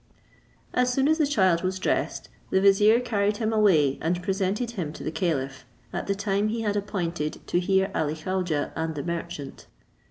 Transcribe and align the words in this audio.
As 0.73 0.91
soon 0.91 1.07
as 1.07 1.19
the 1.19 1.27
child 1.27 1.61
was 1.61 1.77
dressed, 1.77 2.27
the 2.49 2.59
vizier 2.59 2.99
carried 2.99 3.37
him 3.37 3.53
away 3.53 3.99
and 4.01 4.19
presented 4.23 4.71
him 4.71 4.91
to 4.93 5.03
the 5.03 5.11
caliph, 5.11 5.63
at 5.93 6.07
the 6.07 6.15
time 6.15 6.47
he 6.47 6.61
had 6.61 6.75
appointed 6.75 7.39
to 7.45 7.59
hear 7.59 7.91
Ali 7.93 8.15
Khaujeh 8.15 8.71
and 8.75 8.95
the 8.95 9.03
merchant. 9.03 9.67